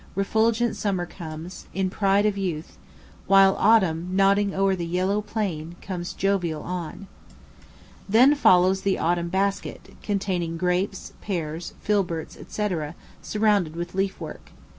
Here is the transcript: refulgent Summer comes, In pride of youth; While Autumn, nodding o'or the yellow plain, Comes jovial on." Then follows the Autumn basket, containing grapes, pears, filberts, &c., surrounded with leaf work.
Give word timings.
refulgent 0.15 0.75
Summer 0.75 1.05
comes, 1.05 1.67
In 1.75 1.91
pride 1.91 2.25
of 2.25 2.35
youth; 2.35 2.75
While 3.27 3.55
Autumn, 3.59 4.15
nodding 4.15 4.51
o'or 4.51 4.75
the 4.75 4.83
yellow 4.87 5.21
plain, 5.21 5.75
Comes 5.79 6.13
jovial 6.13 6.63
on." 6.63 7.05
Then 8.09 8.33
follows 8.33 8.81
the 8.81 8.97
Autumn 8.97 9.29
basket, 9.29 9.93
containing 10.01 10.57
grapes, 10.57 11.13
pears, 11.21 11.75
filberts, 11.81 12.35
&c., 12.47 12.69
surrounded 13.21 13.75
with 13.75 13.93
leaf 13.93 14.19
work. 14.19 14.49